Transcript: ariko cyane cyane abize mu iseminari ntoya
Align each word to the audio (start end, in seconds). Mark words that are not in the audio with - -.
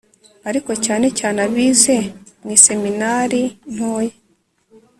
ariko 0.49 0.71
cyane 0.85 1.07
cyane 1.19 1.37
abize 1.47 1.97
mu 2.43 2.49
iseminari 2.57 3.43
ntoya 3.73 4.15